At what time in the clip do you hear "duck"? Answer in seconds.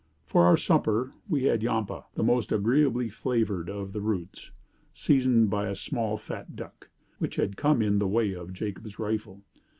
6.55-6.89